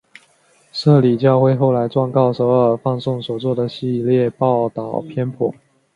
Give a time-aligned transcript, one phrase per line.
[0.71, 5.53] 摄理教会后来状告首尔放送所做的系列报导偏颇。